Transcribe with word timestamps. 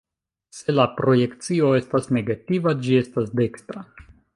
Se 0.59 0.73
la 0.75 0.85
projekcio 1.01 1.71
estas 1.83 2.11
negativa, 2.19 2.77
ĝi 2.87 3.01
estas 3.05 3.33
dekstra. 3.43 3.91